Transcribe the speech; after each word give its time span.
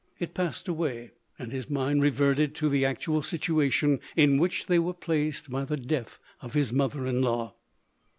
It 0.17 0.33
passed 0.33 0.67
away, 0.67 1.11
and 1.37 1.51
his 1.51 1.69
mind 1.69 2.01
reverted 2.01 2.55
to 2.55 2.69
the 2.69 2.83
actual 2.83 3.21
situation 3.21 3.99
in 4.15 4.39
which 4.39 4.65
they 4.65 4.79
were 4.79 4.95
placed 4.95 5.51
by 5.51 5.63
the 5.63 5.77
death 5.77 6.17
of 6.41 6.55
his 6.55 6.73
mother 6.73 7.05
in 7.05 7.21
law. 7.21 7.53